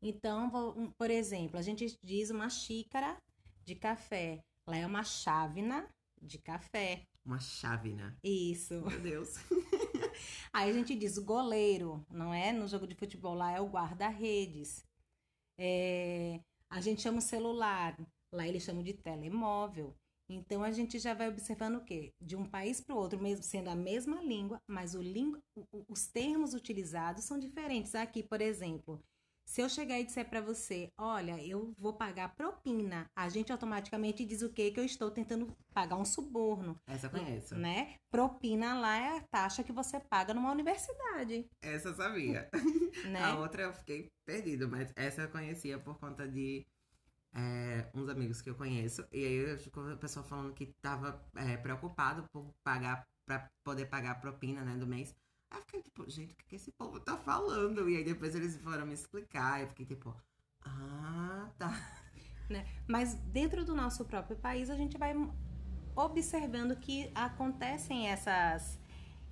Então, 0.00 0.50
por 0.98 1.10
exemplo, 1.10 1.58
a 1.58 1.62
gente 1.62 1.98
diz 2.02 2.30
uma 2.30 2.48
xícara, 2.50 3.16
de 3.64 3.74
café. 3.74 4.44
Lá 4.66 4.76
é 4.76 4.86
uma 4.86 5.02
chávena 5.02 5.88
de 6.20 6.38
café. 6.38 7.02
Uma 7.24 7.40
chávena. 7.40 8.16
Isso. 8.22 8.80
Meu 8.82 9.00
Deus. 9.00 9.36
Aí 10.52 10.70
a 10.70 10.72
gente 10.72 10.94
diz 10.94 11.18
goleiro, 11.18 12.04
não 12.10 12.32
é? 12.32 12.52
No 12.52 12.68
jogo 12.68 12.86
de 12.86 12.94
futebol 12.94 13.34
lá 13.34 13.52
é 13.52 13.60
o 13.60 13.68
guarda-redes. 13.68 14.84
É, 15.58 16.40
a 16.70 16.80
gente 16.80 17.02
chama 17.02 17.18
o 17.18 17.22
celular, 17.22 17.96
lá 18.32 18.46
eles 18.46 18.62
chamam 18.62 18.82
de 18.82 18.94
telemóvel. 18.94 19.94
Então 20.28 20.62
a 20.62 20.72
gente 20.72 20.98
já 20.98 21.12
vai 21.12 21.28
observando 21.28 21.76
o 21.76 21.84
quê? 21.84 22.12
De 22.20 22.34
um 22.34 22.44
país 22.46 22.80
para 22.80 22.94
o 22.94 22.98
outro, 22.98 23.20
mesmo 23.20 23.42
sendo 23.44 23.68
a 23.68 23.74
mesma 23.74 24.22
língua, 24.22 24.58
mas 24.66 24.94
língua, 24.94 25.38
os 25.88 26.06
termos 26.06 26.54
utilizados 26.54 27.24
são 27.24 27.38
diferentes. 27.38 27.94
Aqui, 27.94 28.22
por 28.22 28.40
exemplo, 28.40 29.02
se 29.46 29.60
eu 29.60 29.68
chegar 29.68 29.98
e 30.00 30.04
disser 30.04 30.28
para 30.28 30.40
você, 30.40 30.90
olha, 30.98 31.42
eu 31.44 31.72
vou 31.78 31.92
pagar 31.92 32.34
propina, 32.34 33.06
a 33.16 33.28
gente 33.28 33.52
automaticamente 33.52 34.24
diz 34.24 34.42
o 34.42 34.52
quê? 34.52 34.70
Que 34.70 34.80
eu 34.80 34.84
estou 34.84 35.10
tentando 35.10 35.54
pagar 35.72 35.96
um 35.96 36.04
suborno. 36.04 36.76
Essa 36.86 37.06
eu 37.06 37.10
conheço. 37.10 37.54
Né? 37.54 37.96
Propina 38.10 38.74
lá 38.74 38.96
é 38.96 39.18
a 39.18 39.22
taxa 39.22 39.62
que 39.62 39.72
você 39.72 40.00
paga 40.00 40.32
numa 40.34 40.50
universidade. 40.50 41.46
Essa 41.62 41.88
eu 41.88 41.94
sabia. 41.94 42.48
Né? 43.06 43.20
A 43.20 43.36
outra 43.36 43.62
eu 43.62 43.72
fiquei 43.72 44.08
perdido, 44.24 44.68
mas 44.68 44.92
essa 44.94 45.22
eu 45.22 45.28
conhecia 45.28 45.80
por 45.80 45.98
conta 45.98 46.28
de 46.28 46.64
é, 47.34 47.90
uns 47.92 48.08
amigos 48.08 48.40
que 48.40 48.48
eu 48.48 48.54
conheço. 48.54 49.04
E 49.12 49.24
aí 49.24 49.34
eu 49.34 49.58
ficou 49.58 49.90
a 49.90 49.96
pessoa 49.96 50.24
falando 50.24 50.54
que 50.54 50.72
tava 50.80 51.20
é, 51.34 51.56
preocupado 51.56 52.24
por 52.32 52.54
pagar, 52.62 53.04
pra 53.26 53.50
poder 53.64 53.86
pagar 53.86 54.12
a 54.12 54.20
propina, 54.20 54.64
né, 54.64 54.76
do 54.76 54.86
mês. 54.86 55.12
Aí 55.50 55.58
eu 55.58 55.62
fiquei 55.64 55.82
tipo, 55.82 56.08
gente, 56.10 56.32
o 56.34 56.36
que, 56.36 56.44
que 56.46 56.56
esse 56.56 56.72
povo 56.72 57.00
tá 57.00 57.16
falando? 57.16 57.88
E 57.88 57.96
aí 57.96 58.04
depois 58.04 58.34
eles 58.34 58.56
foram 58.58 58.86
me 58.86 58.94
explicar. 58.94 59.60
Eu 59.60 59.68
fiquei 59.68 59.86
tipo, 59.86 60.14
ah, 60.62 61.50
tá. 61.58 61.70
Né? 62.50 62.66
Mas 62.86 63.14
dentro 63.32 63.64
do 63.64 63.74
nosso 63.74 64.04
próprio 64.04 64.36
país, 64.36 64.68
a 64.68 64.76
gente 64.76 64.98
vai 64.98 65.14
observando 65.96 66.76
que 66.76 67.10
acontecem 67.14 68.08
essas, 68.08 68.78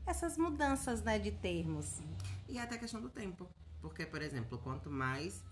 essas 0.07 0.38
mudanças 0.38 1.02
né, 1.02 1.19
de 1.19 1.31
termos. 1.31 2.00
E 2.49 2.59
até 2.59 2.76
a 2.76 2.78
questão 2.78 3.02
do 3.02 3.11
tempo. 3.11 3.47
Porque, 3.83 4.07
por 4.07 4.23
exemplo, 4.23 4.59
quanto 4.59 4.90
mais 4.90 5.45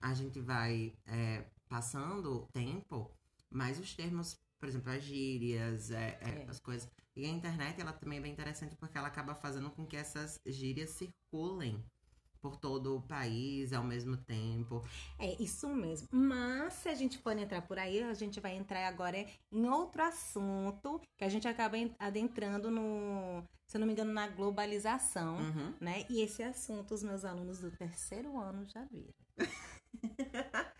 a 0.00 0.14
gente 0.14 0.40
vai 0.40 0.94
é, 1.06 1.44
passando 1.68 2.32
o 2.32 2.46
tempo, 2.48 3.10
mais 3.50 3.78
os 3.78 3.94
termos, 3.94 4.40
por 4.58 4.68
exemplo, 4.68 4.90
as 4.90 5.02
gírias, 5.02 5.90
é, 5.90 6.18
é, 6.20 6.28
É. 6.42 6.46
as 6.48 6.58
coisas. 6.58 6.90
E 7.16 7.24
a 7.24 7.28
internet, 7.28 7.80
ela 7.80 7.92
também 7.92 8.18
é 8.18 8.22
bem 8.22 8.32
interessante 8.32 8.76
porque 8.76 8.96
ela 8.98 9.08
acaba 9.08 9.34
fazendo 9.34 9.70
com 9.70 9.86
que 9.86 9.96
essas 9.96 10.38
gírias 10.46 10.90
circulem 10.90 11.82
por 12.42 12.56
todo 12.56 12.96
o 12.96 13.02
país 13.02 13.72
ao 13.72 13.82
mesmo 13.82 14.16
tempo. 14.18 14.84
É 15.18 15.42
isso 15.42 15.68
mesmo. 15.68 16.06
Mas 16.12 16.74
se 16.74 16.88
a 16.88 16.94
gente 16.94 17.18
for 17.18 17.36
entrar 17.36 17.62
por 17.62 17.78
aí, 17.78 18.02
a 18.02 18.14
gente 18.14 18.38
vai 18.38 18.54
entrar 18.54 18.86
agora 18.86 19.26
em 19.50 19.66
outro 19.68 20.02
assunto 20.02 21.00
que 21.16 21.24
a 21.24 21.28
gente 21.28 21.48
acaba 21.48 21.76
en- 21.78 21.94
adentrando 21.98 22.70
no, 22.70 23.42
se 23.66 23.76
eu 23.76 23.80
não 23.80 23.86
me 23.86 23.94
engano, 23.94 24.12
na 24.12 24.28
globalização, 24.28 25.38
Uhum. 25.38 25.74
né? 25.80 26.04
E 26.10 26.20
esse 26.20 26.42
assunto 26.42 26.92
os 26.94 27.02
meus 27.02 27.24
alunos 27.24 27.58
do 27.60 27.70
terceiro 27.70 28.38
ano 28.38 28.64
já 28.68 28.84
viram. 28.84 29.14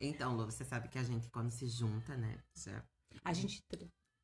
Então, 0.00 0.36
Lu, 0.36 0.44
você 0.46 0.64
sabe 0.64 0.88
que 0.88 0.98
a 0.98 1.02
gente, 1.02 1.28
quando 1.30 1.50
se 1.50 1.68
junta, 1.68 2.16
né? 2.16 2.38
Já... 2.54 2.82
A 3.24 3.32
gente 3.32 3.62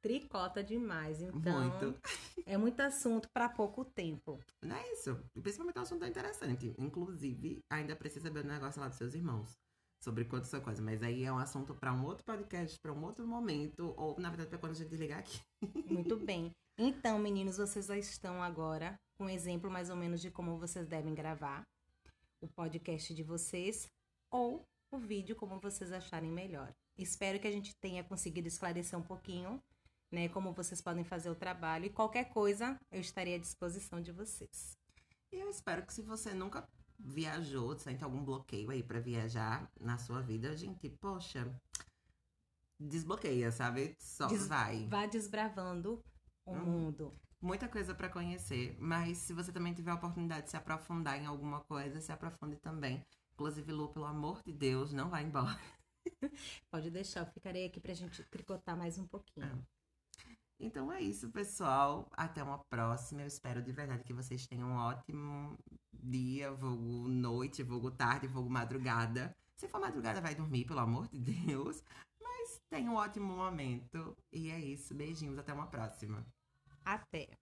tricota 0.03 0.63
demais, 0.63 1.23
então 1.23 1.61
Muito. 1.61 2.01
é 2.45 2.57
muito 2.57 2.81
assunto 2.81 3.29
para 3.33 3.49
pouco 3.49 3.85
tempo. 3.85 4.39
Não 4.61 4.77
é 4.77 4.93
isso. 4.93 5.17
Principalmente 5.41 5.79
um 5.79 5.83
assunto 5.83 6.05
interessante. 6.05 6.75
Inclusive, 6.77 7.61
ainda 7.71 7.95
precisa 7.95 8.27
saber 8.27 8.45
o 8.45 8.49
negócio 8.49 8.81
lá 8.81 8.89
dos 8.89 8.99
seus 8.99 9.15
irmãos. 9.15 9.57
Sobre 10.03 10.25
quanto 10.25 10.49
sua 10.49 10.61
coisa. 10.61 10.83
Mas 10.83 11.01
aí 11.01 11.23
é 11.23 11.33
um 11.33 11.39
assunto 11.39 11.73
para 11.75 11.93
um 11.93 12.05
outro 12.05 12.25
podcast, 12.25 12.77
para 12.81 12.93
um 12.93 13.05
outro 13.05 13.25
momento. 13.25 13.95
Ou, 13.97 14.19
na 14.19 14.29
verdade, 14.29 14.51
para 14.51 14.59
quando 14.59 14.73
a 14.73 14.75
gente 14.75 14.95
ligar 14.97 15.21
aqui. 15.21 15.41
Muito 15.89 16.17
bem. 16.27 16.51
Então, 16.77 17.19
meninos, 17.21 17.59
vocês 17.59 17.87
já 17.87 17.97
estão 17.97 18.43
agora 18.43 18.99
com 19.17 19.27
um 19.27 19.29
exemplo 19.29 19.71
mais 19.71 19.89
ou 19.89 19.97
menos 19.97 20.21
de 20.21 20.31
como 20.31 20.59
vocês 20.59 20.89
devem 20.89 21.15
gravar 21.15 21.63
o 22.41 22.49
podcast 22.49 23.15
de 23.15 23.23
vocês 23.23 23.87
ou 24.33 24.65
o 24.91 24.99
vídeo 24.99 25.37
como 25.37 25.61
vocês 25.61 25.93
acharem 25.93 26.31
melhor. 26.31 26.75
Espero 26.99 27.39
que 27.39 27.47
a 27.47 27.53
gente 27.53 27.75
tenha 27.77 28.03
conseguido 28.03 28.49
esclarecer 28.49 28.99
um 28.99 29.03
pouquinho, 29.03 29.63
né, 30.13 30.29
como 30.29 30.53
vocês 30.53 30.81
podem 30.81 31.03
fazer 31.05 31.31
o 31.31 31.35
trabalho 31.35 31.87
e 31.87 31.91
qualquer 31.91 32.27
coisa 32.29 32.79
eu 32.91 33.01
estarei 33.01 33.35
à 33.35 33.39
disposição 33.39 34.01
de 34.01 34.13
vocês. 34.13 34.77
E 35.33 35.37
eu 35.41 35.49
espero 35.49 35.85
que 35.87 35.93
se 35.95 36.03
você 36.03 36.35
nunca 36.35 36.69
viajou, 36.99 37.77
sente 37.79 38.05
algum 38.05 38.23
bloqueio 38.23 38.71
aí 38.71 38.83
para 38.83 39.01
viajar 39.01 39.69
na 39.81 39.97
sua 39.99 40.21
vida, 40.21 40.55
gente, 40.57 40.89
poxa, 41.01 41.51
desbloqueia, 42.79 43.51
sabe? 43.51 43.97
Só 43.99 44.27
Des- 44.27 44.47
vai. 44.47 44.87
Vá 44.89 45.07
desbravando 45.07 46.03
o 46.45 46.53
Uhum. 46.53 46.65
mundo. 46.65 47.15
Muita 47.41 47.69
coisa 47.69 47.95
para 47.95 48.09
conhecer, 48.09 48.77
mas 48.79 49.19
se 49.19 49.33
você 49.33 49.51
também 49.53 49.75
tiver 49.75 49.91
a 49.91 49.95
oportunidade 49.95 50.45
de 50.45 50.51
se 50.51 50.57
aprofundar 50.57 51.21
em 51.21 51.27
alguma 51.27 51.61
coisa, 51.65 52.01
se 52.01 52.13
aprofunde 52.13 52.57
também. 52.57 53.05
Inclusive, 53.33 53.73
Lu, 53.73 53.89
pelo 53.89 54.05
amor 54.05 54.41
de 54.45 54.53
Deus, 54.53 54.93
não 54.93 55.09
vai 55.11 55.25
embora. 55.25 55.59
Pode 56.71 56.91
deixar, 56.91 57.21
eu 57.21 57.27
ficarei 57.33 57.67
aqui 57.67 57.81
pra 57.81 57.95
gente 57.95 58.23
tricotar 58.25 58.77
mais 58.77 58.97
um 58.99 59.07
pouquinho. 59.07 59.47
Ah. 59.47 59.82
Então 60.63 60.93
é 60.93 61.01
isso, 61.01 61.29
pessoal. 61.31 62.09
Até 62.13 62.41
uma 62.41 62.59
próxima. 62.71 63.23
Eu 63.23 63.27
espero 63.27 63.61
de 63.61 63.73
verdade 63.73 64.05
que 64.05 64.13
vocês 64.13 64.47
tenham 64.47 64.69
um 64.69 64.77
ótimo 64.77 65.59
dia, 65.93 66.53
vulgo 66.53 67.09
noite, 67.09 67.65
vulgo 67.65 67.91
tarde, 67.91 68.29
vulgo 68.29 68.49
madrugada. 68.49 69.37
Se 69.57 69.67
for 69.67 69.81
madrugada, 69.81 70.21
vai 70.21 70.37
dormir, 70.37 70.65
pelo 70.65 70.79
amor 70.79 71.09
de 71.09 71.19
Deus. 71.19 71.83
Mas 72.23 72.61
tenha 72.71 72.89
um 72.89 72.95
ótimo 72.95 73.35
momento. 73.35 74.17
E 74.33 74.51
é 74.51 74.61
isso. 74.61 74.95
Beijinhos. 74.95 75.37
Até 75.37 75.53
uma 75.53 75.67
próxima. 75.67 76.25
Até! 76.85 77.42